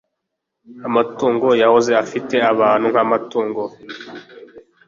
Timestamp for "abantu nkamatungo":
2.51-3.61